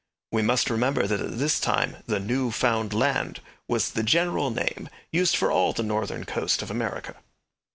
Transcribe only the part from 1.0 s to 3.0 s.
that at this time the New Found